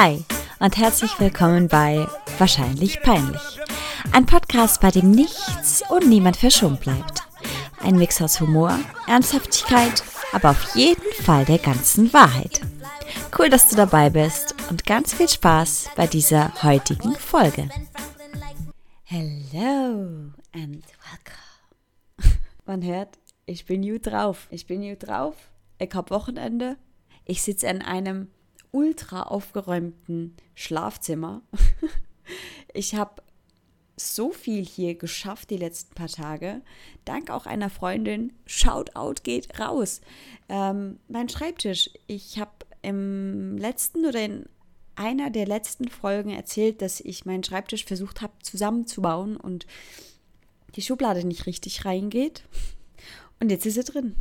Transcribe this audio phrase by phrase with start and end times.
[0.00, 0.24] Hi
[0.60, 2.06] und herzlich willkommen bei
[2.38, 3.58] Wahrscheinlich Peinlich.
[4.12, 7.22] Ein Podcast, bei dem nichts und niemand verschont bleibt.
[7.80, 8.78] Ein Mix aus Humor,
[9.08, 12.60] Ernsthaftigkeit, aber auf jeden Fall der ganzen Wahrheit.
[13.36, 17.68] Cool, dass du dabei bist und ganz viel Spaß bei dieser heutigen Folge.
[19.02, 22.38] Hello and welcome.
[22.66, 24.46] Man hört, ich bin gut drauf.
[24.52, 25.34] Ich bin gut drauf.
[25.80, 26.76] Ich hab Wochenende.
[27.24, 28.28] Ich sitze in einem
[28.72, 31.42] ultra aufgeräumten Schlafzimmer.
[32.74, 33.22] ich habe
[33.96, 36.62] so viel hier geschafft die letzten paar Tage.
[37.04, 38.32] Dank auch einer Freundin.
[38.46, 40.00] Shoutout geht raus.
[40.48, 41.90] Ähm, mein Schreibtisch.
[42.06, 44.48] Ich habe im letzten oder in
[44.94, 49.66] einer der letzten Folgen erzählt, dass ich meinen Schreibtisch versucht habe zusammenzubauen und
[50.74, 52.44] die Schublade nicht richtig reingeht.
[53.40, 54.16] Und jetzt ist sie drin.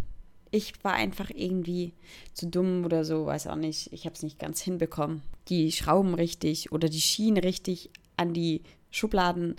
[0.51, 1.93] Ich war einfach irgendwie
[2.33, 3.91] zu dumm oder so, weiß auch nicht.
[3.93, 5.21] Ich habe es nicht ganz hinbekommen.
[5.49, 9.55] Die Schrauben richtig oder die Schienen richtig an die Schubladen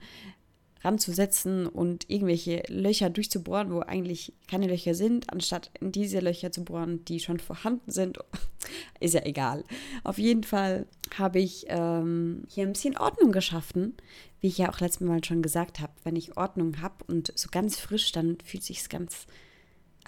[0.83, 6.64] ranzusetzen und irgendwelche Löcher durchzubohren, wo eigentlich keine Löcher sind, anstatt in diese Löcher zu
[6.64, 8.19] bohren, die schon vorhanden sind.
[9.00, 9.64] Ist ja egal.
[10.05, 10.86] Auf jeden Fall
[11.17, 13.95] habe ich ähm, hier ein bisschen Ordnung geschaffen,
[14.41, 15.92] wie ich ja auch letztes Mal schon gesagt habe.
[16.05, 19.27] Wenn ich Ordnung habe und so ganz frisch, dann fühlt sich ganz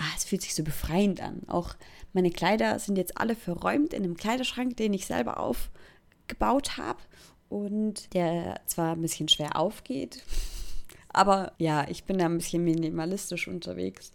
[0.00, 1.42] ah, es fühlt sich so befreiend an.
[1.46, 1.76] Auch
[2.12, 7.00] meine Kleider sind jetzt alle verräumt in einem Kleiderschrank, den ich selber aufgebaut habe
[7.48, 10.24] und der zwar ein bisschen schwer aufgeht,
[11.08, 14.12] aber ja, ich bin da ein bisschen minimalistisch unterwegs.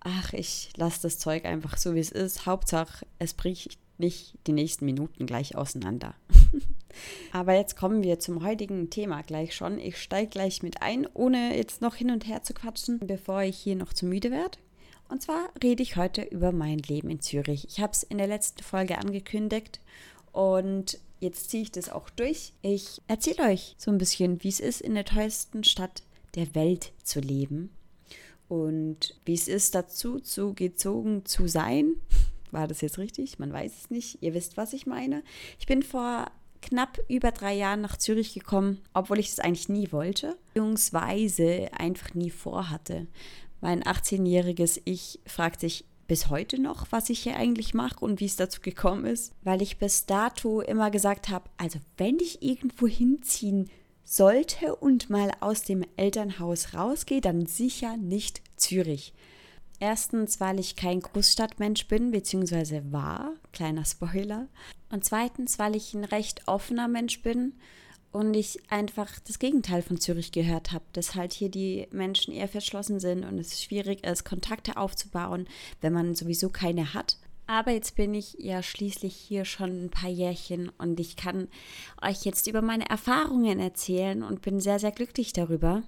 [0.00, 2.44] Ach, ich lasse das Zeug einfach so, wie es ist.
[2.44, 6.14] Hauptsache, es bricht nicht die nächsten Minuten gleich auseinander.
[7.32, 9.78] Aber jetzt kommen wir zum heutigen Thema gleich schon.
[9.78, 13.56] Ich steige gleich mit ein, ohne jetzt noch hin und her zu quatschen, bevor ich
[13.56, 14.58] hier noch zu müde werde.
[15.08, 17.66] Und zwar rede ich heute über mein Leben in Zürich.
[17.68, 19.80] Ich habe es in der letzten Folge angekündigt
[20.32, 22.52] und jetzt ziehe ich das auch durch.
[22.62, 26.02] Ich erzähle euch so ein bisschen, wie es ist, in der teuersten Stadt
[26.34, 27.70] der Welt zu leben
[28.48, 31.94] und wie es ist, dazu zu gezogen zu sein.
[32.50, 33.38] War das jetzt richtig?
[33.38, 34.22] Man weiß es nicht.
[34.22, 35.22] Ihr wisst, was ich meine.
[35.58, 36.30] Ich bin vor
[36.62, 42.14] knapp über drei Jahren nach Zürich gekommen, obwohl ich das eigentlich nie wollte, beziehungsweise einfach
[42.14, 43.06] nie vorhatte.
[43.64, 48.26] Mein 18-jähriges Ich fragt sich bis heute noch, was ich hier eigentlich mache und wie
[48.26, 52.86] es dazu gekommen ist, weil ich bis dato immer gesagt habe, also wenn ich irgendwo
[52.86, 53.70] hinziehen
[54.04, 59.14] sollte und mal aus dem Elternhaus rausgehe, dann sicher nicht Zürich.
[59.80, 64.48] Erstens, weil ich kein Großstadtmensch bin, beziehungsweise war, kleiner Spoiler.
[64.90, 67.54] Und zweitens, weil ich ein recht offener Mensch bin
[68.14, 72.46] und ich einfach das Gegenteil von Zürich gehört habe, dass halt hier die Menschen eher
[72.46, 75.48] verschlossen sind und es schwierig ist, Kontakte aufzubauen,
[75.80, 77.18] wenn man sowieso keine hat.
[77.48, 81.48] Aber jetzt bin ich ja schließlich hier schon ein paar Jährchen und ich kann
[82.00, 85.82] euch jetzt über meine Erfahrungen erzählen und bin sehr, sehr glücklich darüber,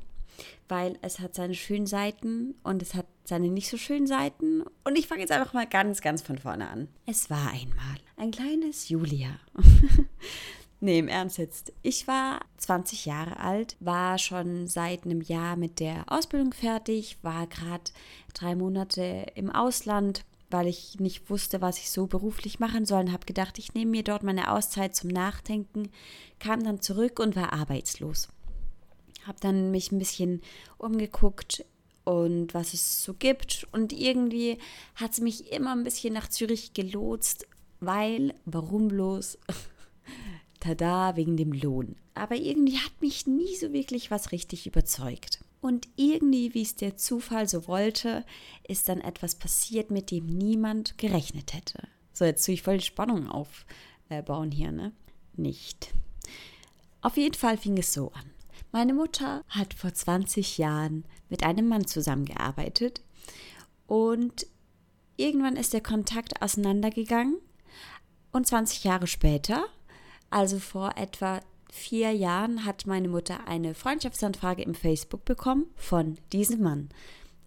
[0.69, 4.65] weil es hat seine schönen Seiten und es hat seine nicht so schönen Seiten.
[4.83, 6.89] Und ich fange jetzt einfach mal ganz, ganz von vorne an.
[7.07, 9.39] Es war einmal ein kleines Julia.
[10.81, 11.73] Nee, im Ernst jetzt.
[11.83, 17.47] Ich war 20 Jahre alt, war schon seit einem Jahr mit der Ausbildung fertig, war
[17.47, 17.85] gerade
[18.35, 23.13] drei Monate im Ausland, weil ich nicht wusste, was ich so beruflich machen soll und
[23.13, 25.91] habe gedacht, ich nehme mir dort meine Auszeit zum Nachdenken,
[26.39, 28.29] kam dann zurück und war arbeitslos.
[29.27, 30.43] Habe dann mich ein bisschen
[30.77, 31.65] umgeguckt
[32.05, 34.59] und was es so gibt und irgendwie
[34.95, 37.49] hat es mich immer ein bisschen nach Zürich gelotst,
[37.81, 39.39] weil, warum bloß?
[40.67, 41.97] tada, wegen dem Lohn.
[42.15, 45.45] Aber irgendwie hat mich nie so wirklich was richtig überzeugt.
[45.61, 48.25] Und irgendwie, wie es der Zufall so wollte,
[48.67, 51.89] ist dann etwas passiert, mit dem niemand gerechnet hätte.
[52.13, 54.93] So, jetzt tue ich voll die Spannung aufbauen hier, ne?
[55.35, 55.93] Nicht.
[57.01, 58.31] Auf jeden Fall fing es so an.
[58.73, 63.03] Meine Mutter hat vor 20 Jahren mit einem Mann zusammengearbeitet
[63.87, 64.47] und
[65.17, 67.39] irgendwann ist der Kontakt auseinandergegangen
[68.33, 69.67] und 20 Jahre später
[70.31, 71.41] also vor etwa
[71.71, 76.89] vier Jahren hat meine Mutter eine Freundschaftsanfrage im Facebook bekommen von diesem Mann.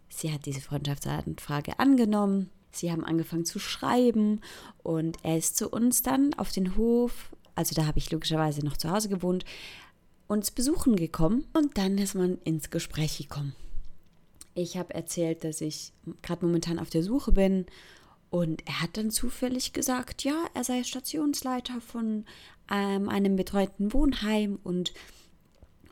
[0.10, 2.50] Sie hat diese Freundschaftsanfrage angenommen.
[2.72, 4.42] Sie haben angefangen zu schreiben
[4.84, 8.78] und er ist zu uns dann auf den Hof, also da habe ich logischerweise noch
[8.78, 9.44] zu Hause gewohnt,
[10.28, 13.56] uns besuchen gekommen und dann ist man ins Gespräch gekommen.
[14.54, 17.66] Ich habe erzählt, dass ich gerade momentan auf der Suche bin
[18.30, 22.26] und er hat dann zufällig gesagt, ja, er sei Stationsleiter von
[22.72, 24.94] ähm, einem betreuten Wohnheim und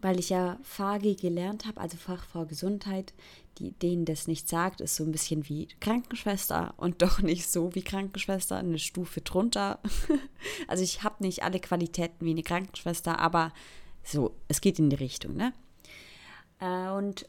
[0.01, 3.13] weil ich ja FAGI gelernt habe, also Fachfrau Gesundheit,
[3.57, 7.73] die denen das nicht sagt, ist so ein bisschen wie Krankenschwester und doch nicht so
[7.73, 9.79] wie Krankenschwester, eine Stufe drunter.
[10.67, 13.51] also ich habe nicht alle Qualitäten wie eine Krankenschwester, aber
[14.03, 15.53] so, es geht in die Richtung, ne?
[16.59, 17.27] Äh, und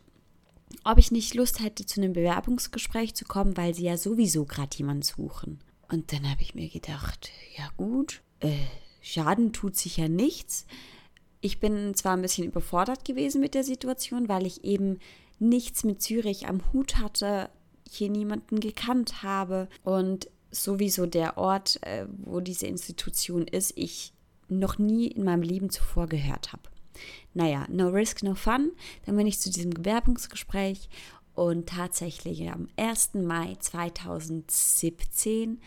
[0.84, 4.76] ob ich nicht Lust hätte, zu einem Bewerbungsgespräch zu kommen, weil sie ja sowieso gerade
[4.76, 5.60] jemanden suchen.
[5.90, 8.54] Und dann habe ich mir gedacht, ja gut, äh,
[9.00, 10.66] Schaden tut sich ja nichts.
[11.40, 14.98] Ich bin zwar ein bisschen überfordert gewesen mit der Situation, weil ich eben
[15.38, 17.48] nichts mit Zürich am Hut hatte,
[17.88, 24.12] hier niemanden gekannt habe und sowieso der Ort, äh, wo diese Institution ist, ich
[24.48, 26.62] noch nie in meinem Leben zuvor gehört habe.
[27.34, 28.72] Naja, no risk, no fun.
[29.06, 30.88] Dann bin ich zu diesem Bewerbungsgespräch
[31.34, 33.14] und tatsächlich am 1.
[33.14, 35.60] Mai 2017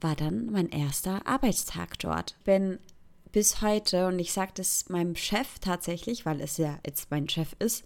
[0.00, 2.36] war dann mein erster Arbeitstag dort.
[2.44, 2.78] Bin
[3.32, 7.54] bis heute, und ich sage das meinem Chef tatsächlich, weil es ja jetzt mein Chef
[7.58, 7.84] ist,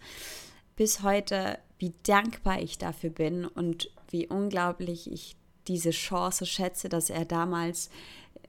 [0.76, 5.36] bis heute, wie dankbar ich dafür bin und wie unglaublich ich
[5.68, 7.90] diese Chance schätze, dass er damals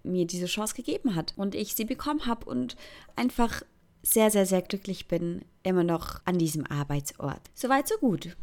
[0.03, 2.75] mir diese Chance gegeben hat und ich sie bekommen habe und
[3.15, 3.61] einfach
[4.03, 7.41] sehr, sehr, sehr glücklich bin, immer noch an diesem Arbeitsort.
[7.53, 8.35] Soweit, so gut.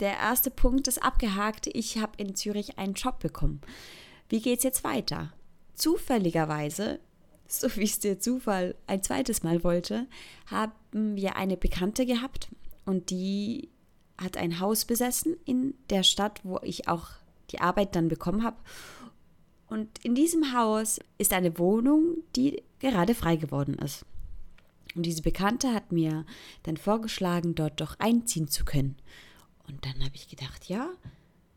[0.00, 1.68] Der erste Punkt ist abgehakt.
[1.68, 3.60] Ich habe in Zürich einen Job bekommen.
[4.28, 5.32] Wie geht es jetzt weiter?
[5.74, 7.00] Zufälligerweise,
[7.48, 10.06] so wie es der Zufall ein zweites Mal wollte,
[10.46, 12.48] haben wir eine Bekannte gehabt
[12.84, 13.70] und die
[14.18, 17.08] hat ein Haus besessen in der Stadt, wo ich auch
[17.50, 18.56] die Arbeit dann bekommen habe.
[19.68, 24.04] Und in diesem Haus ist eine Wohnung, die gerade frei geworden ist.
[24.96, 26.24] Und diese Bekannte hat mir
[26.62, 28.96] dann vorgeschlagen, dort doch einziehen zu können.
[29.68, 30.88] Und dann habe ich gedacht, ja,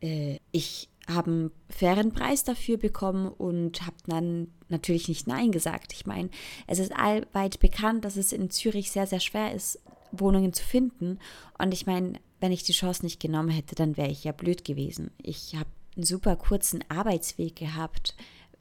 [0.01, 5.93] äh, ich habe einen fairen Preis dafür bekommen und habe dann natürlich nicht Nein gesagt.
[5.93, 6.29] Ich meine,
[6.67, 9.79] es ist allweit bekannt, dass es in Zürich sehr, sehr schwer ist,
[10.11, 11.19] Wohnungen zu finden.
[11.57, 14.63] Und ich meine, wenn ich die Chance nicht genommen hätte, dann wäre ich ja blöd
[14.63, 15.11] gewesen.
[15.21, 18.15] Ich habe einen super kurzen Arbeitsweg gehabt,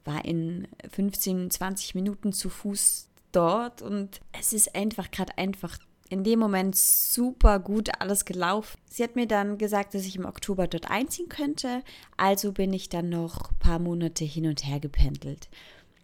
[0.04, 5.78] war in 15, 20 Minuten zu Fuß dort und es ist einfach gerade einfach
[6.08, 8.78] in dem Moment super gut alles gelaufen.
[8.88, 11.82] Sie hat mir dann gesagt, dass ich im Oktober dort einziehen könnte,
[12.16, 15.48] also bin ich dann noch ein paar Monate hin und her gependelt.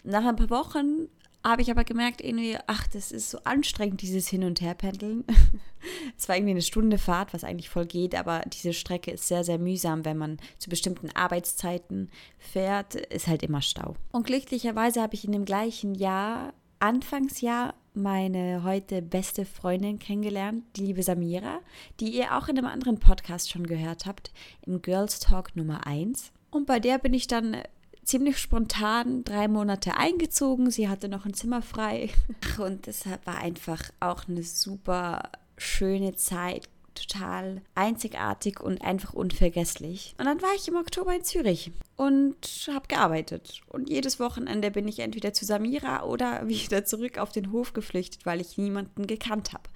[0.02, 1.08] Nach ein paar Wochen
[1.42, 5.24] habe ich aber gemerkt, irgendwie, ach, das ist so anstrengend, dieses Hin- und Herpendeln.
[6.16, 9.44] es war irgendwie eine Stunde Fahrt, was eigentlich voll geht, aber diese Strecke ist sehr,
[9.44, 13.94] sehr mühsam, wenn man zu bestimmten Arbeitszeiten fährt, ist halt immer Stau.
[14.10, 16.54] Und glücklicherweise habe ich in dem gleichen Jahr
[16.84, 21.60] Anfangsjahr meine heute beste Freundin kennengelernt, die liebe Samira,
[21.98, 24.34] die ihr auch in einem anderen Podcast schon gehört habt,
[24.66, 26.30] im Girls Talk Nummer 1.
[26.50, 27.56] Und bei der bin ich dann
[28.02, 30.70] ziemlich spontan drei Monate eingezogen.
[30.70, 32.10] Sie hatte noch ein Zimmer frei.
[32.58, 40.14] Und das war einfach auch eine super schöne Zeit, total einzigartig und einfach unvergesslich.
[40.18, 43.60] Und dann war ich im Oktober in Zürich und habe gearbeitet.
[43.68, 48.26] Und jedes Wochenende bin ich entweder zu Samira oder wieder zurück auf den Hof geflüchtet,
[48.26, 49.68] weil ich niemanden gekannt habe.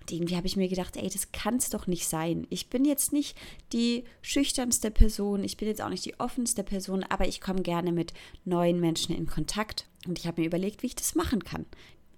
[0.00, 2.44] Und irgendwie habe ich mir gedacht, ey, das kann es doch nicht sein.
[2.50, 3.38] Ich bin jetzt nicht
[3.72, 7.92] die schüchternste Person, ich bin jetzt auch nicht die offenste Person, aber ich komme gerne
[7.92, 8.12] mit
[8.44, 9.86] neuen Menschen in Kontakt.
[10.08, 11.66] Und ich habe mir überlegt, wie ich das machen kann.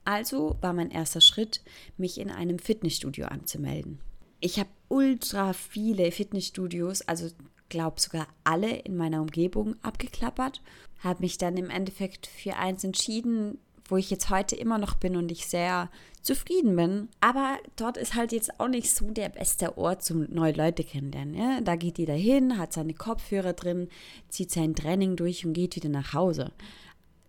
[0.06, 1.62] Also war mein erster Schritt,
[1.98, 3.98] mich in einem Fitnessstudio anzumelden
[4.44, 7.28] ich habe ultra viele Fitnessstudios, also
[7.70, 10.60] glaube sogar alle in meiner Umgebung abgeklappert,
[10.98, 15.16] habe mich dann im Endeffekt für eins entschieden, wo ich jetzt heute immer noch bin
[15.16, 17.08] und ich sehr zufrieden bin.
[17.22, 21.34] Aber dort ist halt jetzt auch nicht so der beste Ort zum neue Leute kennenlernen.
[21.34, 21.60] Ja?
[21.62, 23.88] Da geht jeder hin, hat seine Kopfhörer drin,
[24.28, 26.52] zieht sein Training durch und geht wieder nach Hause.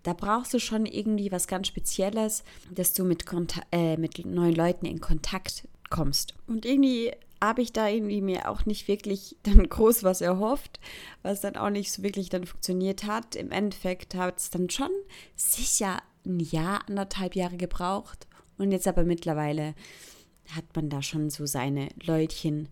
[0.03, 4.53] Da brauchst du schon irgendwie was ganz Spezielles, dass du mit, Konta äh, mit neuen
[4.53, 6.33] Leuten in Kontakt kommst.
[6.47, 7.11] Und irgendwie
[7.41, 10.79] habe ich da irgendwie mir auch nicht wirklich dann groß was erhofft,
[11.21, 13.35] was dann auch nicht so wirklich dann funktioniert hat.
[13.35, 14.91] Im Endeffekt hat es dann schon
[15.35, 18.27] sicher ein Jahr, anderthalb Jahre gebraucht.
[18.57, 19.75] Und jetzt aber mittlerweile
[20.51, 22.69] hat man da schon so seine Leutchen,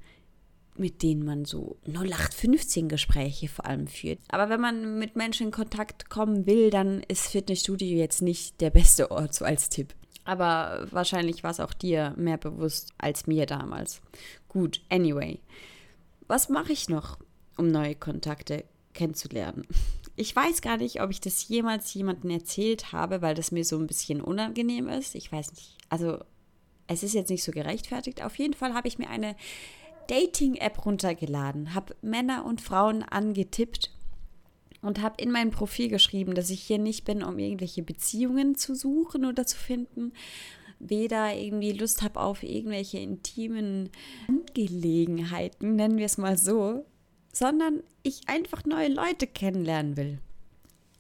[0.76, 4.20] mit denen man so 0815 Gespräche vor allem führt.
[4.30, 8.72] Aber wenn man mit Menschen in Kontakt kommen will, dann ist Fitnessstudio jetzt nicht der
[8.72, 9.94] beste Ort so als Tipp.
[10.26, 14.02] Aber wahrscheinlich war es auch dir mehr bewusst als mir damals.
[14.48, 15.40] Gut, anyway.
[16.28, 17.18] Was mache ich noch,
[17.58, 18.64] um neue Kontakte
[18.94, 19.68] kennenzulernen?
[20.16, 23.78] Ich weiß gar nicht, ob ich das jemals jemandem erzählt habe, weil das mir so
[23.78, 25.16] ein bisschen unangenehm ist.
[25.16, 25.76] Ich weiß nicht.
[25.90, 26.20] Also,
[26.88, 28.24] es ist jetzt nicht so gerechtfertigt.
[28.24, 29.36] Auf jeden Fall habe ich mir eine
[30.08, 33.92] Dating-App runtergeladen, habe Männer und Frauen angetippt
[34.84, 38.76] und habe in mein Profil geschrieben, dass ich hier nicht bin, um irgendwelche Beziehungen zu
[38.76, 40.14] suchen oder zu finden,
[40.80, 43.90] weder irgendwie Lust habe auf irgendwelche intimen
[44.28, 46.86] Angelegenheiten, nennen wir es mal so,
[47.32, 50.20] sondern ich einfach neue Leute kennenlernen will.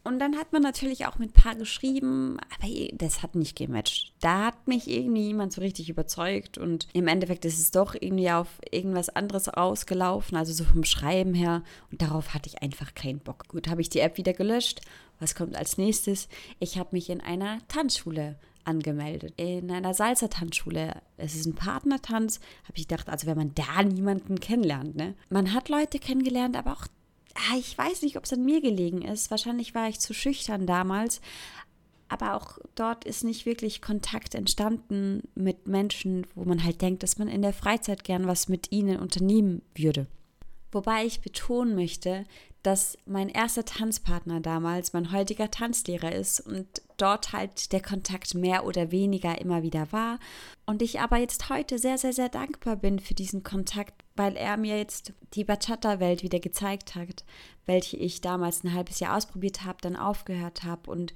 [0.05, 4.13] Und dann hat man natürlich auch mit ein paar geschrieben, aber das hat nicht gematcht.
[4.19, 8.29] Da hat mich irgendwie jemand so richtig überzeugt und im Endeffekt ist es doch irgendwie
[8.29, 11.63] auf irgendwas anderes ausgelaufen, also so vom Schreiben her.
[11.89, 13.47] Und darauf hatte ich einfach keinen Bock.
[13.47, 14.81] Gut, habe ich die App wieder gelöscht.
[15.19, 16.27] Was kommt als nächstes?
[16.59, 19.33] Ich habe mich in einer Tanzschule angemeldet.
[19.37, 21.01] In einer Salsa-Tanzschule.
[21.15, 22.41] Es ist ein Partnertanz.
[22.63, 25.15] Habe ich gedacht, also wenn man da niemanden kennenlernt, ne?
[25.29, 26.87] Man hat Leute kennengelernt, aber auch
[27.57, 29.31] ich weiß nicht, ob es an mir gelegen ist.
[29.31, 31.21] Wahrscheinlich war ich zu schüchtern damals.
[32.09, 37.17] Aber auch dort ist nicht wirklich Kontakt entstanden mit Menschen, wo man halt denkt, dass
[37.17, 40.05] man in der Freizeit gern was mit ihnen unternehmen würde.
[40.71, 42.25] Wobei ich betonen möchte,
[42.63, 46.65] dass mein erster Tanzpartner damals mein heutiger Tanzlehrer ist und
[46.97, 50.17] dort halt der Kontakt mehr oder weniger immer wieder war.
[50.65, 54.57] Und ich aber jetzt heute sehr, sehr, sehr dankbar bin für diesen Kontakt, weil er
[54.57, 57.23] mir jetzt die Bachata-Welt wieder gezeigt hat,
[57.65, 61.13] welche ich damals ein halbes Jahr ausprobiert habe, dann aufgehört habe und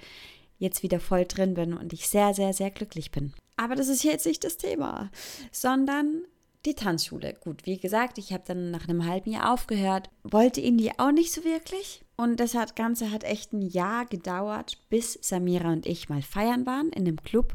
[0.60, 3.34] jetzt wieder voll drin bin und ich sehr, sehr, sehr glücklich bin.
[3.58, 5.12] Aber das ist jetzt nicht das Thema,
[5.52, 6.24] sondern
[6.66, 7.36] die Tanzschule.
[7.40, 11.32] Gut, wie gesagt, ich habe dann nach einem halben Jahr aufgehört, wollte irgendwie auch nicht
[11.32, 12.04] so wirklich.
[12.16, 16.66] Und das hat, Ganze hat echt ein Jahr gedauert, bis Samira und ich mal feiern
[16.66, 17.54] waren in dem Club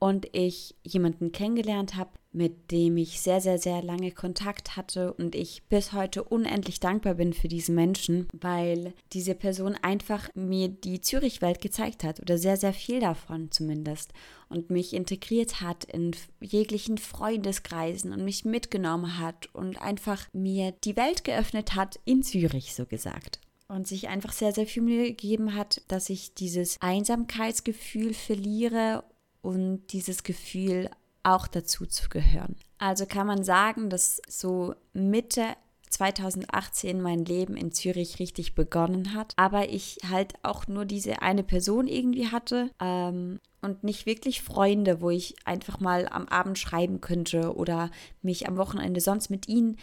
[0.00, 5.34] und ich jemanden kennengelernt habe, mit dem ich sehr, sehr, sehr lange Kontakt hatte und
[5.34, 11.02] ich bis heute unendlich dankbar bin für diesen Menschen, weil diese Person einfach mir die
[11.02, 14.12] Zürich-Welt gezeigt hat oder sehr, sehr viel davon zumindest
[14.48, 20.96] und mich integriert hat in jeglichen Freundeskreisen und mich mitgenommen hat und einfach mir die
[20.96, 23.40] Welt geöffnet hat in Zürich, so gesagt.
[23.68, 29.04] Und sich einfach sehr, sehr viel Mühe gegeben hat, dass ich dieses Einsamkeitsgefühl verliere
[29.42, 30.90] und dieses Gefühl
[31.22, 32.56] auch dazu zu gehören.
[32.78, 35.44] Also kann man sagen, dass so Mitte
[35.90, 41.42] 2018 mein Leben in Zürich richtig begonnen hat, aber ich halt auch nur diese eine
[41.42, 47.00] Person irgendwie hatte ähm, und nicht wirklich Freunde, wo ich einfach mal am Abend schreiben
[47.00, 47.90] könnte oder
[48.22, 49.76] mich am Wochenende sonst mit ihnen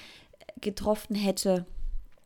[0.62, 1.66] getroffen hätte.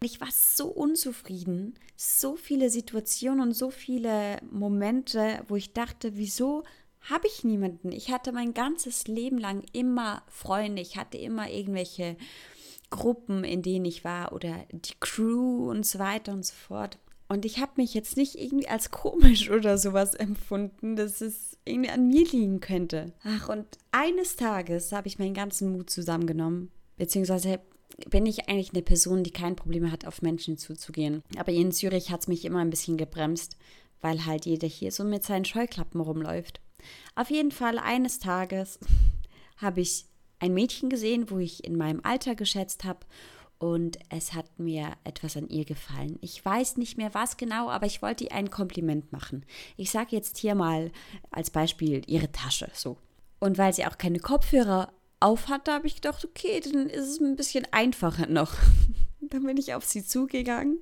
[0.04, 6.64] Ich war so unzufrieden, so viele Situationen und so viele Momente, wo ich dachte, wieso
[7.10, 7.92] habe ich niemanden.
[7.92, 10.82] Ich hatte mein ganzes Leben lang immer Freunde.
[10.82, 12.16] Ich hatte immer irgendwelche
[12.90, 17.00] Gruppen, in denen ich war oder die Crew und so weiter und so fort.
[17.28, 21.90] Und ich habe mich jetzt nicht irgendwie als komisch oder sowas empfunden, dass es irgendwie
[21.90, 23.14] an mir liegen könnte.
[23.24, 27.62] Ach, und eines Tages habe ich meinen ganzen Mut zusammengenommen, beziehungsweise
[28.10, 31.24] bin ich eigentlich eine Person, die kein Problem hat, auf Menschen zuzugehen.
[31.38, 33.58] Aber in Zürich hat es mich immer ein bisschen gebremst,
[34.02, 36.60] weil halt jeder hier so mit seinen Scheuklappen rumläuft.
[37.16, 38.80] Auf jeden Fall eines Tages
[39.58, 40.06] habe ich
[40.40, 43.06] ein Mädchen gesehen, wo ich in meinem Alter geschätzt habe
[43.62, 46.18] und es hat mir etwas an ihr gefallen.
[46.22, 49.46] Ich weiß nicht mehr was genau, aber ich wollte ihr ein Kompliment machen.
[49.78, 50.92] Ich sage jetzt hier mal
[51.30, 52.98] als Beispiel ihre Tasche so.
[53.40, 57.20] Und weil sie auch keine Kopfhörer auf hatte, habe ich gedacht, okay, dann ist es
[57.20, 58.56] ein bisschen einfacher noch.
[59.22, 60.80] dann bin ich auf sie zugegangen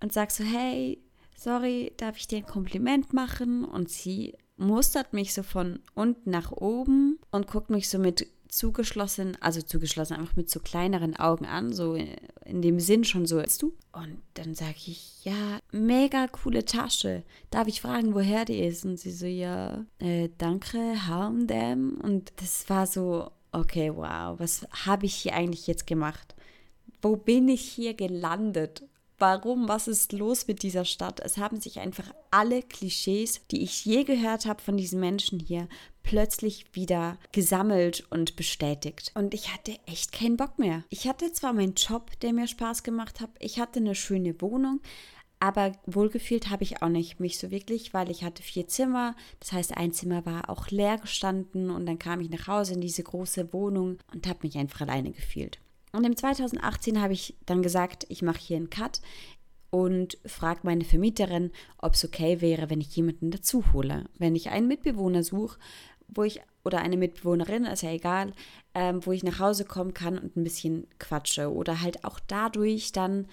[0.00, 1.00] und sage so, hey,
[1.36, 3.64] sorry, darf ich dir ein Kompliment machen?
[3.64, 9.36] Und sie mustert mich so von unten nach oben und guckt mich so mit zugeschlossen,
[9.40, 13.62] also zugeschlossen, einfach mit so kleineren Augen an, so in dem Sinn schon so, weißt
[13.62, 13.74] du?
[13.92, 17.24] Und dann sage ich, ja, mega coole Tasche.
[17.50, 18.84] Darf ich fragen, woher die ist?
[18.84, 21.98] Und sie so, ja, äh, danke, H&M.
[22.00, 26.36] Und das war so, okay, wow, was habe ich hier eigentlich jetzt gemacht?
[27.02, 28.84] Wo bin ich hier gelandet?
[29.18, 29.68] Warum?
[29.68, 31.20] Was ist los mit dieser Stadt?
[31.20, 35.68] Es haben sich einfach alle Klischees, die ich je gehört habe von diesen Menschen hier,
[36.02, 39.12] plötzlich wieder gesammelt und bestätigt.
[39.14, 40.84] Und ich hatte echt keinen Bock mehr.
[40.90, 44.80] Ich hatte zwar meinen Job, der mir Spaß gemacht hat, ich hatte eine schöne Wohnung,
[45.40, 49.14] aber wohlgefühlt habe ich auch nicht mich so wirklich, weil ich hatte vier Zimmer.
[49.40, 52.80] Das heißt, ein Zimmer war auch leer gestanden und dann kam ich nach Hause in
[52.80, 55.58] diese große Wohnung und habe mich einfach alleine gefühlt.
[55.94, 59.00] Und im 2018 habe ich dann gesagt, ich mache hier einen Cut
[59.70, 64.04] und frage meine Vermieterin, ob es okay wäre, wenn ich jemanden dazu hole.
[64.18, 65.58] Wenn ich einen Mitbewohner suche,
[66.08, 68.32] wo ich, oder eine Mitbewohnerin, ist ja egal,
[68.74, 72.92] ähm, wo ich nach Hause kommen kann und ein bisschen quatsche oder halt auch dadurch
[72.92, 73.28] dann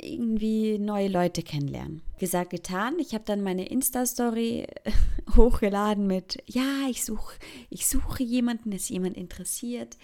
[0.00, 2.02] irgendwie neue Leute kennenlernen.
[2.18, 2.98] Gesagt, getan.
[2.98, 4.66] Ich habe dann meine Insta-Story
[5.36, 7.34] hochgeladen mit, ja, ich suche
[7.68, 9.96] ich suche jemanden, ist jemand interessiert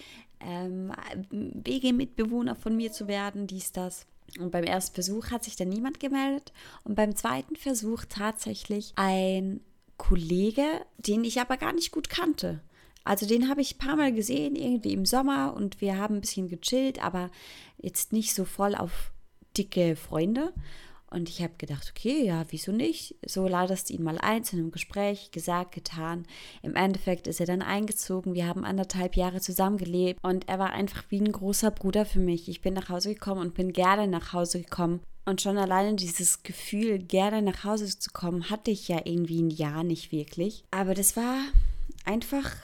[0.45, 0.93] ähm,
[1.31, 4.07] WG-Mitbewohner von mir zu werden, dies, das.
[4.39, 6.53] Und beim ersten Versuch hat sich dann niemand gemeldet.
[6.85, 9.61] Und beim zweiten Versuch tatsächlich ein
[9.99, 10.65] Kollege,
[10.99, 12.61] den ich aber gar nicht gut kannte.
[13.05, 16.21] Also den habe ich ein paar Mal gesehen, irgendwie im Sommer und wir haben ein
[16.21, 17.31] bisschen gechillt, aber
[17.79, 19.13] jetzt nicht so voll auf
[19.57, 20.53] dicke Freunde.
[21.13, 23.17] Und ich habe gedacht, okay, ja, wieso nicht?
[23.27, 26.25] So ladest ihn mal ein zu einem Gespräch, gesagt, getan.
[26.63, 28.35] Im Endeffekt ist er dann eingezogen.
[28.35, 32.49] Wir haben anderthalb Jahre zusammengelebt und er war einfach wie ein großer Bruder für mich.
[32.49, 35.01] Ich bin nach Hause gekommen und bin gerne nach Hause gekommen.
[35.25, 39.51] Und schon alleine dieses Gefühl, gerne nach Hause zu kommen, hatte ich ja irgendwie ein
[39.51, 40.65] Jahr nicht wirklich.
[40.71, 41.37] Aber das war
[42.05, 42.57] einfach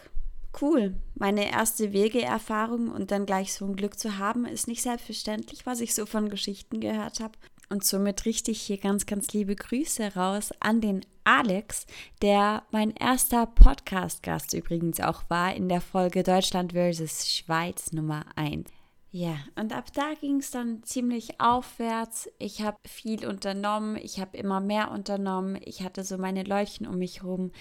[0.60, 0.94] cool.
[1.14, 5.80] Meine erste Wegeerfahrung und dann gleich so ein Glück zu haben, ist nicht selbstverständlich, was
[5.80, 7.34] ich so von Geschichten gehört habe.
[7.70, 11.86] Und somit richte ich hier ganz, ganz liebe Grüße raus an den Alex,
[12.22, 17.30] der mein erster Podcast-Gast übrigens auch war in der Folge Deutschland vs.
[17.30, 18.70] Schweiz Nummer 1.
[19.10, 22.30] Ja, und ab da ging es dann ziemlich aufwärts.
[22.38, 25.58] Ich habe viel unternommen, ich habe immer mehr unternommen.
[25.64, 27.52] Ich hatte so meine Leutchen um mich herum,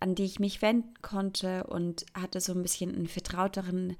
[0.00, 3.96] an die ich mich wenden konnte und hatte so ein bisschen einen vertrauteren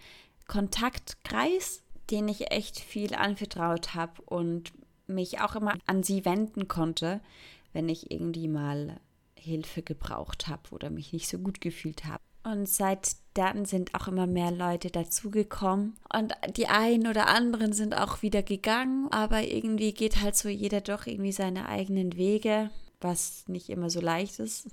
[0.49, 4.73] Kontaktkreis, den ich echt viel anvertraut habe und
[5.13, 7.21] mich auch immer an sie wenden konnte,
[7.73, 9.01] wenn ich irgendwie mal
[9.35, 12.23] Hilfe gebraucht habe oder mich nicht so gut gefühlt habe.
[12.45, 15.95] Und seit dann sind auch immer mehr Leute dazugekommen.
[16.13, 19.09] Und die einen oder anderen sind auch wieder gegangen.
[19.13, 24.01] Aber irgendwie geht halt so jeder doch irgendwie seine eigenen Wege, was nicht immer so
[24.01, 24.69] leicht ist.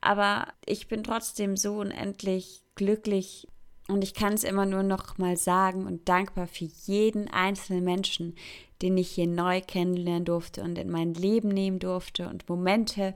[0.00, 3.48] Aber ich bin trotzdem so unendlich glücklich
[3.88, 8.34] und ich kann es immer nur noch mal sagen und dankbar für jeden einzelnen Menschen,
[8.82, 13.14] den ich hier neu kennenlernen durfte und in mein Leben nehmen durfte und Momente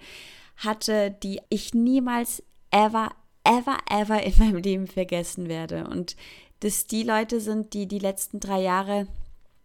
[0.57, 3.11] hatte, die ich niemals ever,
[3.45, 5.87] ever, ever in meinem Leben vergessen werde.
[5.88, 6.17] Und
[6.61, 9.07] dass die Leute sind, die die letzten drei Jahre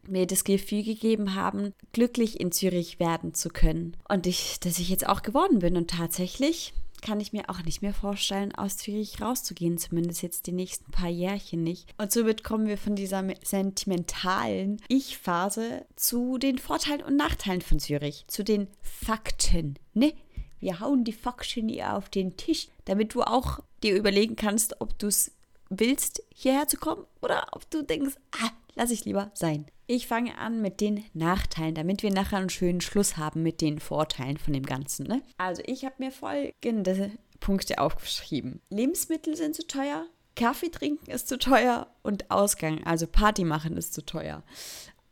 [0.07, 3.97] mir das Gefühl gegeben haben, glücklich in Zürich werden zu können.
[4.07, 5.77] Und ich, dass ich jetzt auch geworden bin.
[5.77, 6.73] Und tatsächlich
[7.05, 11.09] kann ich mir auch nicht mehr vorstellen, aus Zürich rauszugehen, zumindest jetzt die nächsten paar
[11.09, 11.87] Jährchen nicht.
[11.97, 18.25] Und somit kommen wir von dieser sentimentalen Ich-Phase zu den Vorteilen und Nachteilen von Zürich,
[18.27, 20.13] zu den Fakten, ne?
[20.59, 24.97] Wir hauen die Fakten hier auf den Tisch, damit du auch dir überlegen kannst, ob
[24.97, 25.31] du es
[25.69, 29.65] willst, hierher zu kommen oder ob du denkst, ah, lass ich lieber sein.
[29.87, 33.79] Ich fange an mit den Nachteilen, damit wir nachher einen schönen Schluss haben mit den
[33.79, 35.07] Vorteilen von dem Ganzen.
[35.07, 35.21] Ne?
[35.37, 38.61] Also ich habe mir folgende Punkte aufgeschrieben.
[38.69, 43.93] Lebensmittel sind zu teuer, Kaffee trinken ist zu teuer und Ausgang, also Party machen ist
[43.93, 44.43] zu teuer.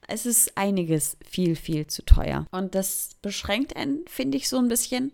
[0.08, 2.46] Es ist einiges viel, viel zu teuer.
[2.52, 5.14] Und das beschränkt einen, finde ich, so ein bisschen.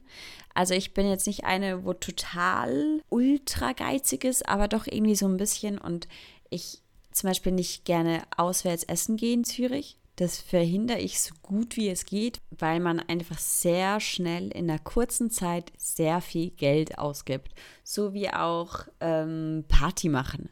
[0.56, 5.28] Also ich bin jetzt nicht eine, wo total ultra geizig ist, aber doch irgendwie so
[5.28, 5.78] ein bisschen.
[5.78, 6.08] Und
[6.50, 6.82] ich
[7.20, 9.98] zum Beispiel nicht gerne auswärts essen gehen in Zürich.
[10.16, 14.80] Das verhindere ich so gut wie es geht, weil man einfach sehr schnell in einer
[14.80, 17.54] kurzen Zeit sehr viel Geld ausgibt.
[17.86, 20.50] So wie auch ähm, Party machen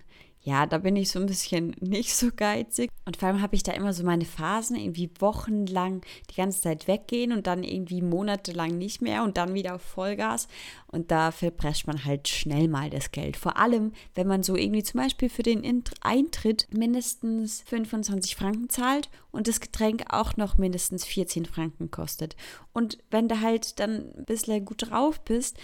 [0.47, 2.89] ja, da bin ich so ein bisschen nicht so geizig.
[3.03, 6.87] Und vor allem habe ich da immer so meine Phasen, irgendwie wochenlang die ganze Zeit
[6.87, 10.47] weggehen und dann irgendwie monatelang nicht mehr und dann wieder Vollgas.
[10.87, 13.35] Und da verprescht man halt schnell mal das Geld.
[13.35, 19.09] Vor allem, wenn man so irgendwie zum Beispiel für den Eintritt mindestens 25 Franken zahlt
[19.31, 22.37] und das Getränk auch noch mindestens 14 Franken kostet.
[22.71, 25.57] Und wenn du halt dann ein bisschen gut drauf bist,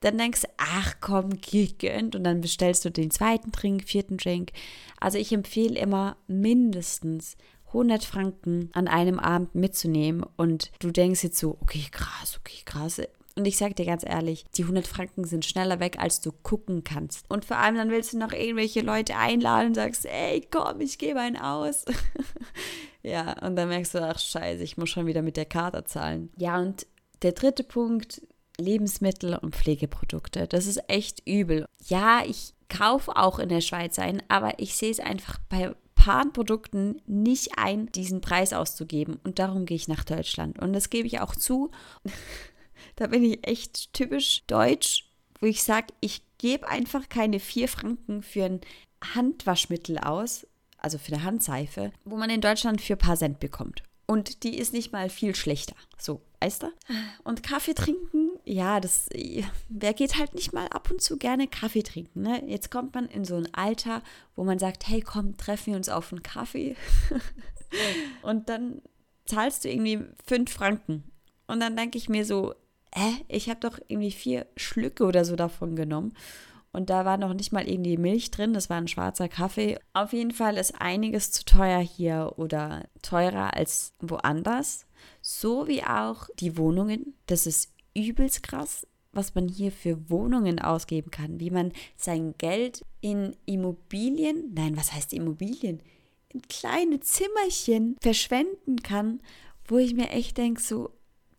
[0.00, 4.52] dann denkst du, ach komm, gegönnt und dann bestellst du den zweiten Drink, vierten Drink.
[5.00, 7.36] Also ich empfehle immer mindestens
[7.68, 13.00] 100 Franken an einem Abend mitzunehmen und du denkst jetzt so, okay, krass, okay, krass.
[13.36, 16.82] Und ich sag dir ganz ehrlich, die 100 Franken sind schneller weg, als du gucken
[16.82, 17.24] kannst.
[17.28, 20.98] Und vor allem dann willst du noch irgendwelche Leute einladen und sagst, ey, komm, ich
[20.98, 21.84] gebe einen aus.
[23.02, 26.30] ja, und dann merkst du, ach scheiße, ich muss schon wieder mit der Karte zahlen.
[26.36, 26.86] Ja, und
[27.22, 28.22] der dritte Punkt,
[28.60, 30.46] Lebensmittel und Pflegeprodukte.
[30.48, 31.66] Das ist echt übel.
[31.86, 36.24] Ja, ich kaufe auch in der Schweiz ein, aber ich sehe es einfach bei paar
[36.32, 39.18] Produkten nicht ein, diesen Preis auszugeben.
[39.24, 40.58] Und darum gehe ich nach Deutschland.
[40.58, 41.70] Und das gebe ich auch zu.
[42.96, 48.22] da bin ich echt typisch deutsch, wo ich sage, ich gebe einfach keine vier Franken
[48.22, 48.60] für ein
[49.14, 50.46] Handwaschmittel aus,
[50.78, 53.82] also für eine Handseife, wo man in Deutschland für ein paar Cent bekommt.
[54.06, 55.76] Und die ist nicht mal viel schlechter.
[55.98, 56.68] So, weißt du?
[57.24, 59.08] Und Kaffee trinken, ja, das,
[59.68, 62.42] wer geht halt nicht mal ab und zu gerne Kaffee trinken, ne?
[62.46, 64.02] Jetzt kommt man in so ein Alter,
[64.36, 66.74] wo man sagt, hey, komm, treffen wir uns auf einen Kaffee.
[68.22, 68.80] und dann
[69.26, 71.04] zahlst du irgendwie fünf Franken.
[71.46, 72.54] Und dann denke ich mir so,
[72.94, 76.14] hä, ich habe doch irgendwie vier Schlücke oder so davon genommen.
[76.72, 79.78] Und da war noch nicht mal irgendwie Milch drin, das war ein schwarzer Kaffee.
[79.92, 84.86] Auf jeden Fall ist einiges zu teuer hier oder teurer als woanders.
[85.20, 87.14] So wie auch die Wohnungen.
[87.26, 92.82] Das ist übelst krass, was man hier für Wohnungen ausgeben kann, wie man sein Geld
[93.00, 95.82] in Immobilien, nein, was heißt Immobilien?
[96.28, 99.20] In kleine Zimmerchen verschwenden kann,
[99.66, 100.90] wo ich mir echt denke, so,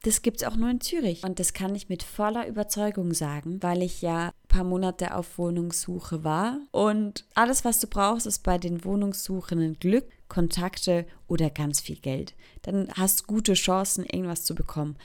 [0.04, 1.24] das gibt es auch nur in Zürich.
[1.24, 5.38] Und das kann ich mit voller Überzeugung sagen, weil ich ja ein paar Monate auf
[5.38, 6.60] Wohnungssuche war.
[6.72, 12.34] Und alles, was du brauchst, ist bei den Wohnungssuchenden Glück, Kontakte oder ganz viel Geld.
[12.62, 14.96] Dann hast du gute Chancen, irgendwas zu bekommen.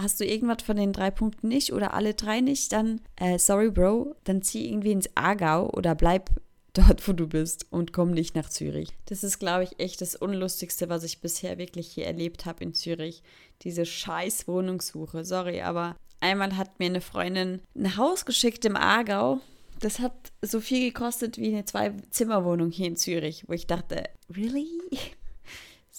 [0.00, 3.70] Hast du irgendwas von den drei Punkten nicht oder alle drei nicht, dann äh, sorry,
[3.70, 6.30] Bro, dann zieh irgendwie ins Aargau oder bleib
[6.72, 8.90] dort, wo du bist und komm nicht nach Zürich.
[9.06, 12.74] Das ist, glaube ich, echt das Unlustigste, was ich bisher wirklich hier erlebt habe in
[12.74, 13.24] Zürich.
[13.62, 15.24] Diese scheiß Wohnungssuche.
[15.24, 19.40] Sorry, aber einmal hat mir eine Freundin ein Haus geschickt im Aargau.
[19.80, 24.68] Das hat so viel gekostet wie eine Zwei-Zimmer-Wohnung hier in Zürich, wo ich dachte, really?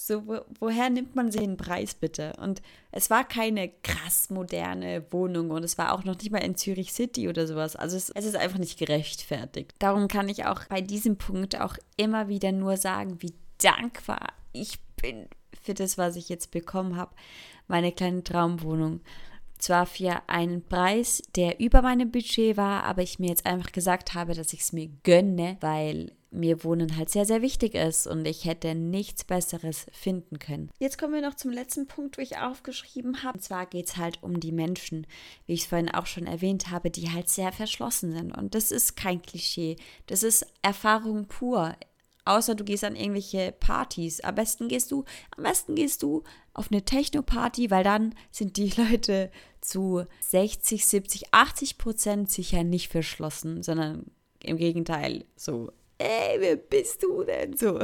[0.09, 2.33] So, wo, woher nimmt man den Preis bitte?
[2.41, 6.55] Und es war keine krass moderne Wohnung und es war auch noch nicht mal in
[6.55, 7.75] Zürich City oder sowas.
[7.75, 9.75] Also es, es ist einfach nicht gerechtfertigt.
[9.77, 14.79] Darum kann ich auch bei diesem Punkt auch immer wieder nur sagen, wie dankbar ich
[14.99, 15.27] bin
[15.61, 17.13] für das, was ich jetzt bekommen habe.
[17.67, 19.01] Meine kleine Traumwohnung.
[19.59, 24.15] Zwar für einen Preis, der über meinem Budget war, aber ich mir jetzt einfach gesagt
[24.15, 28.25] habe, dass ich es mir gönne, weil mir Wohnen halt sehr, sehr wichtig ist und
[28.27, 30.69] ich hätte nichts Besseres finden können.
[30.79, 33.37] Jetzt kommen wir noch zum letzten Punkt, wo ich aufgeschrieben habe.
[33.37, 35.07] Und zwar geht es halt um die Menschen,
[35.45, 38.37] wie ich es vorhin auch schon erwähnt habe, die halt sehr verschlossen sind.
[38.37, 39.77] Und das ist kein Klischee.
[40.07, 41.75] Das ist Erfahrung pur.
[42.25, 44.21] Außer du gehst an irgendwelche Partys.
[44.21, 48.69] Am besten gehst du, am besten gehst du auf eine Techno-Party, weil dann sind die
[48.77, 54.11] Leute zu 60, 70, 80 Prozent sicher nicht verschlossen, sondern
[54.43, 57.55] im Gegenteil so ey, wer bist du denn?
[57.55, 57.79] So.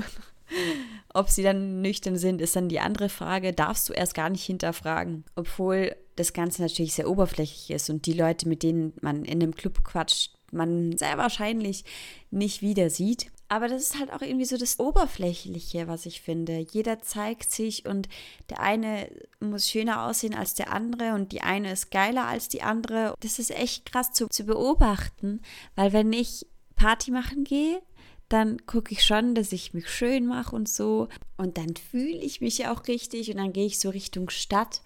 [1.14, 3.54] Ob sie dann nüchtern sind, ist dann die andere Frage.
[3.54, 5.24] Darfst du erst gar nicht hinterfragen.
[5.36, 9.56] Obwohl das Ganze natürlich sehr oberflächlich ist und die Leute, mit denen man in einem
[9.56, 11.84] Club quatscht, man sehr wahrscheinlich
[12.32, 13.32] nicht wieder sieht.
[13.48, 16.66] Aber das ist halt auch irgendwie so das Oberflächliche, was ich finde.
[16.72, 18.10] Jeder zeigt sich und
[18.50, 22.64] der eine muss schöner aussehen als der andere und die eine ist geiler als die
[22.64, 23.14] andere.
[23.20, 25.42] Das ist echt krass zu, zu beobachten,
[25.76, 27.82] weil wenn ich Party machen gehe,
[28.30, 31.08] dann gucke ich schon, dass ich mich schön mache und so.
[31.38, 34.82] Und dann fühle ich mich auch richtig und dann gehe ich so Richtung Stadt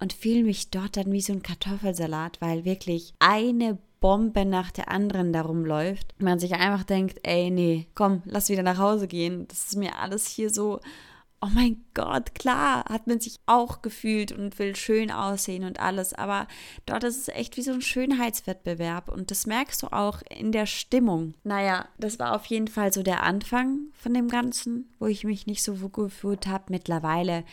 [0.00, 4.88] und fühle mich dort dann wie so ein Kartoffelsalat, weil wirklich eine Bombe nach der
[4.88, 6.14] anderen darum läuft.
[6.20, 9.46] Man sich einfach denkt, ey, nee, komm, lass wieder nach Hause gehen.
[9.48, 10.80] Das ist mir alles hier so
[11.40, 16.12] oh mein Gott, klar, hat man sich auch gefühlt und will schön aussehen und alles,
[16.12, 16.48] aber
[16.86, 20.66] dort ist es echt wie so ein Schönheitswettbewerb und das merkst du auch in der
[20.66, 21.34] Stimmung.
[21.44, 25.46] Naja, das war auf jeden Fall so der Anfang von dem Ganzen, wo ich mich
[25.46, 26.64] nicht so gefühlt habe.
[26.70, 27.44] Mittlerweile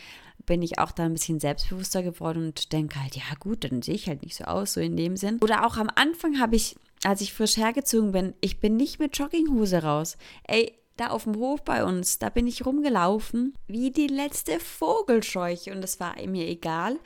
[0.46, 3.94] bin ich auch da ein bisschen selbstbewusster geworden und denke halt, ja gut, dann sehe
[3.94, 5.38] ich halt nicht so aus, so in dem Sinn.
[5.42, 9.16] Oder auch am Anfang habe ich, als ich frisch hergezogen bin, ich bin nicht mit
[9.18, 10.16] Jogginghose raus.
[10.44, 15.72] Ey, da auf dem Hof bei uns, da bin ich rumgelaufen wie die letzte Vogelscheuche
[15.72, 16.98] und es war mir egal.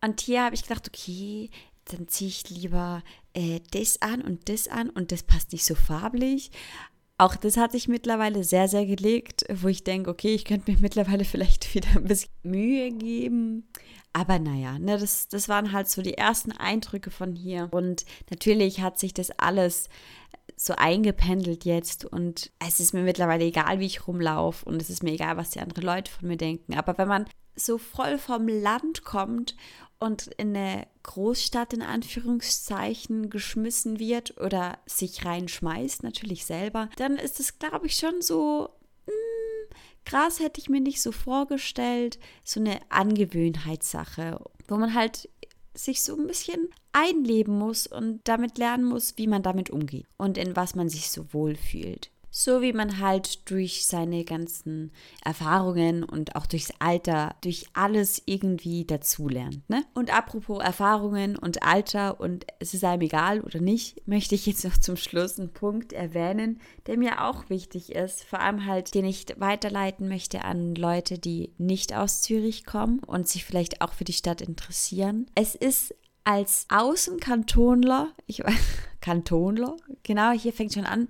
[0.00, 1.50] Und hier habe ich gedacht, okay,
[1.86, 3.02] dann ziehe ich lieber
[3.34, 6.50] äh, das an und das an und das passt nicht so farblich.
[7.18, 10.78] Auch das hatte ich mittlerweile sehr, sehr gelegt, wo ich denke, okay, ich könnte mir
[10.80, 13.68] mittlerweile vielleicht wieder ein bisschen Mühe geben.
[14.12, 17.68] Aber naja, ne, das, das waren halt so die ersten Eindrücke von hier.
[17.70, 19.88] Und natürlich hat sich das alles
[20.64, 25.02] so eingependelt jetzt und es ist mir mittlerweile egal, wie ich rumlaufe und es ist
[25.02, 26.74] mir egal, was die anderen Leute von mir denken.
[26.74, 29.56] Aber wenn man so voll vom Land kommt
[29.98, 37.40] und in eine Großstadt in Anführungszeichen geschmissen wird oder sich reinschmeißt, natürlich selber, dann ist
[37.40, 38.68] es, glaube ich, schon so,
[39.06, 39.12] mh,
[40.10, 45.28] hm, hätte ich mir nicht so vorgestellt, so eine Angewöhnheitssache, wo man halt
[45.74, 50.38] sich so ein bisschen einleben muss und damit lernen muss, wie man damit umgeht und
[50.38, 52.11] in was man sich so wohl fühlt.
[52.34, 54.90] So wie man halt durch seine ganzen
[55.22, 59.68] Erfahrungen und auch durchs Alter, durch alles irgendwie dazulernt.
[59.68, 59.84] Ne?
[59.92, 64.64] Und apropos Erfahrungen und Alter und es ist einem egal oder nicht, möchte ich jetzt
[64.64, 68.24] noch zum Schluss einen Punkt erwähnen, der mir auch wichtig ist.
[68.24, 73.28] Vor allem halt, den ich weiterleiten möchte an Leute, die nicht aus Zürich kommen und
[73.28, 75.26] sich vielleicht auch für die Stadt interessieren.
[75.34, 78.54] Es ist als Außenkantonler, ich weiß,
[79.00, 81.08] Kantonler, genau, hier fängt schon an,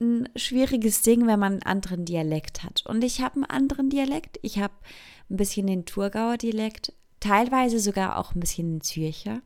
[0.00, 2.84] ein schwieriges Ding, wenn man einen anderen Dialekt hat.
[2.86, 4.38] Und ich habe einen anderen Dialekt.
[4.42, 4.74] Ich habe
[5.30, 9.42] ein bisschen den Thurgauer Dialekt, teilweise sogar auch ein bisschen den Zürcher.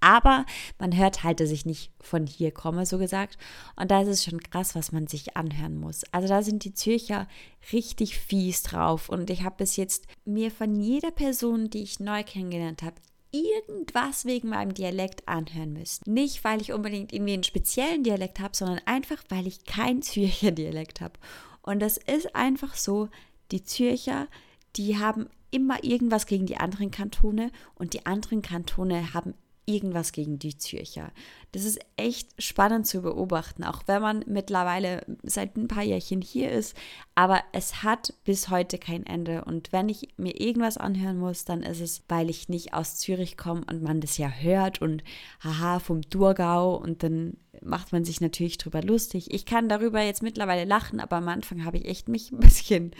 [0.00, 0.46] Aber
[0.78, 3.36] man hört halt, dass ich nicht von hier komme, so gesagt.
[3.76, 6.04] Und da ist es schon krass, was man sich anhören muss.
[6.10, 7.28] Also da sind die Zürcher
[7.72, 9.10] richtig fies drauf.
[9.10, 12.96] Und ich habe bis jetzt mir von jeder Person, die ich neu kennengelernt habe,
[13.32, 16.06] irgendwas wegen meinem Dialekt anhören müsst.
[16.06, 20.50] Nicht, weil ich unbedingt irgendwie einen speziellen Dialekt habe, sondern einfach, weil ich kein Zürcher
[20.50, 21.18] Dialekt habe.
[21.62, 23.08] Und das ist einfach so,
[23.50, 24.28] die Zürcher,
[24.76, 29.34] die haben immer irgendwas gegen die anderen Kantone und die anderen Kantone haben
[29.66, 31.12] irgendwas gegen die Zürcher.
[31.52, 36.50] Das ist echt spannend zu beobachten, auch wenn man mittlerweile seit ein paar Jährchen hier
[36.50, 36.76] ist.
[37.14, 39.44] Aber es hat bis heute kein Ende.
[39.44, 43.36] Und wenn ich mir irgendwas anhören muss, dann ist es, weil ich nicht aus Zürich
[43.36, 45.02] komme und man das ja hört und
[45.42, 49.32] haha vom Durgau und dann macht man sich natürlich drüber lustig.
[49.32, 52.92] Ich kann darüber jetzt mittlerweile lachen, aber am Anfang habe ich echt mich ein bisschen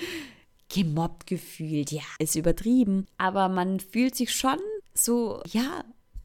[0.68, 1.90] gemobbt gefühlt.
[1.90, 4.58] Ja, ist übertrieben, aber man fühlt sich schon
[4.94, 5.84] so, ja,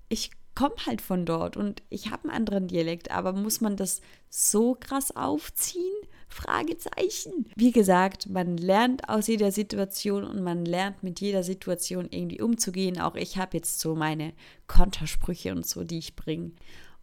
[0.10, 4.02] ich komme halt von dort und ich habe einen anderen Dialekt, aber muss man das
[4.30, 5.94] so krass aufziehen?
[6.28, 7.46] Fragezeichen.
[7.56, 13.00] Wie gesagt, man lernt aus jeder Situation und man lernt mit jeder Situation irgendwie umzugehen.
[13.00, 14.34] Auch ich habe jetzt so meine
[14.68, 16.52] Kontersprüche und so, die ich bringe.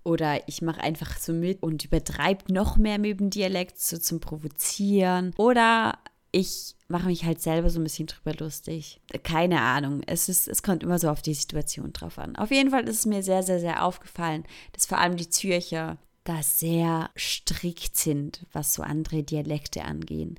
[0.04, 4.20] Oder ich mache einfach so mit und übertreibe noch mehr mit dem Dialekt, so zum
[4.20, 5.32] Provozieren.
[5.36, 5.98] Oder
[6.32, 9.00] ich mache mich halt selber so ein bisschen drüber lustig.
[9.22, 10.02] Keine Ahnung.
[10.06, 12.36] Es, ist, es kommt immer so auf die Situation drauf an.
[12.36, 15.98] Auf jeden Fall ist es mir sehr, sehr, sehr aufgefallen, dass vor allem die Zürcher
[16.24, 20.38] da sehr strikt sind, was so andere Dialekte angehen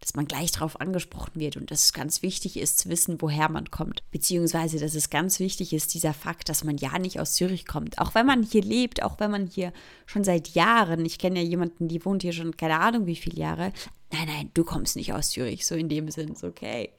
[0.00, 3.50] dass man gleich darauf angesprochen wird und dass es ganz wichtig ist zu wissen, woher
[3.50, 4.02] man kommt.
[4.10, 7.98] Beziehungsweise, dass es ganz wichtig ist, dieser Fakt, dass man ja nicht aus Zürich kommt.
[7.98, 9.72] Auch wenn man hier lebt, auch wenn man hier
[10.06, 13.36] schon seit Jahren, ich kenne ja jemanden, die wohnt hier schon keine Ahnung wie viele
[13.36, 13.72] Jahre.
[14.12, 16.92] Nein, nein, du kommst nicht aus Zürich, so in dem Sinn, so okay.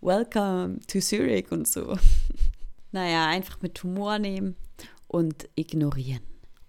[0.00, 1.98] Welcome to Zürich und so.
[2.92, 4.56] naja, einfach mit Humor nehmen
[5.06, 6.22] und ignorieren.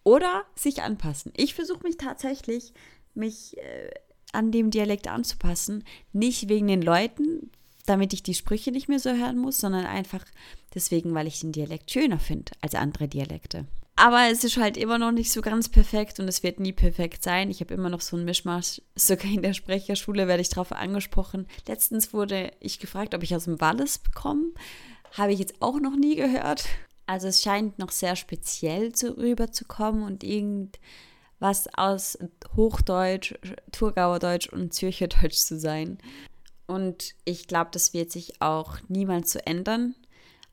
[0.03, 1.31] Oder sich anpassen.
[1.35, 2.73] Ich versuche mich tatsächlich,
[3.13, 3.91] mich äh,
[4.33, 5.83] an dem Dialekt anzupassen.
[6.13, 7.51] Nicht wegen den Leuten,
[7.85, 10.25] damit ich die Sprüche nicht mehr so hören muss, sondern einfach
[10.75, 13.65] deswegen, weil ich den Dialekt schöner finde als andere Dialekte.
[13.99, 17.23] Aber es ist halt immer noch nicht so ganz perfekt und es wird nie perfekt
[17.23, 17.49] sein.
[17.49, 18.79] Ich habe immer noch so einen Mischmasch.
[18.95, 21.47] Sogar in der Sprecherschule werde ich darauf angesprochen.
[21.67, 24.51] Letztens wurde ich gefragt, ob ich aus dem Wallis komme.
[25.13, 26.65] Habe ich jetzt auch noch nie gehört.
[27.07, 30.77] Also es scheint noch sehr speziell zu, rüberzukommen und irgend
[31.39, 32.19] was aus
[32.55, 33.33] Hochdeutsch,
[33.71, 35.97] Thurgauer Deutsch und Zürcher Deutsch zu sein.
[36.67, 39.95] Und ich glaube, das wird sich auch niemals zu ändern.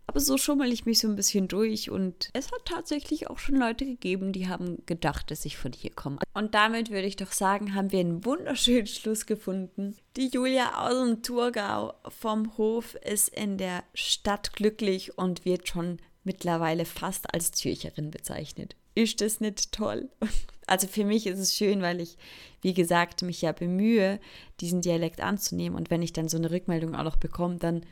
[0.07, 3.57] Aber so schummel ich mich so ein bisschen durch und es hat tatsächlich auch schon
[3.57, 6.19] Leute gegeben, die haben gedacht, dass ich von hier komme.
[6.35, 9.97] Und damit würde ich doch sagen, haben wir einen wunderschönen Schluss gefunden.
[10.17, 15.99] Die Julia aus dem Thurgau vom Hof ist in der Stadt glücklich und wird schon
[16.23, 18.77] mittlerweile fast als Zürcherin bezeichnet.
[18.95, 20.09] Ist das nicht toll?
[20.67, 22.17] Also für mich ist es schön, weil ich,
[22.62, 24.19] wie gesagt, mich ja bemühe,
[24.61, 25.77] diesen Dialekt anzunehmen.
[25.77, 27.85] Und wenn ich dann so eine Rückmeldung auch noch bekomme, dann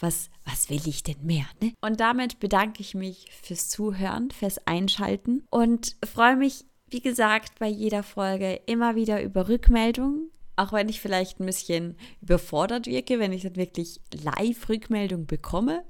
[0.00, 1.46] was, was will ich denn mehr?
[1.62, 1.72] Ne?
[1.80, 7.68] Und damit bedanke ich mich fürs Zuhören, fürs Einschalten und freue mich, wie gesagt, bei
[7.68, 10.30] jeder Folge immer wieder über Rückmeldungen.
[10.56, 15.84] Auch wenn ich vielleicht ein bisschen überfordert wirke, wenn ich dann wirklich live Rückmeldung bekomme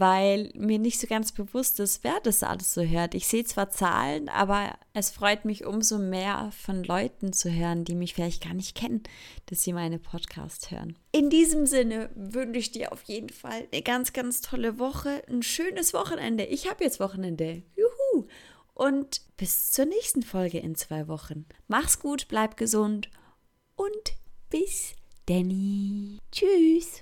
[0.00, 3.14] weil mir nicht so ganz bewusst ist, wer das alles so hört.
[3.14, 7.94] Ich sehe zwar Zahlen, aber es freut mich umso mehr von Leuten zu hören, die
[7.94, 9.02] mich vielleicht gar nicht kennen,
[9.46, 10.96] dass sie meine Podcasts hören.
[11.12, 15.42] In diesem Sinne wünsche ich dir auf jeden Fall eine ganz, ganz tolle Woche, ein
[15.42, 16.44] schönes Wochenende.
[16.44, 17.62] Ich habe jetzt Wochenende.
[17.76, 18.26] Juhu!
[18.72, 21.44] Und bis zur nächsten Folge in zwei Wochen.
[21.68, 23.10] Mach's gut, bleib gesund
[23.76, 24.14] und
[24.48, 24.94] bis
[25.26, 26.18] Danny.
[26.32, 26.98] Tschüss.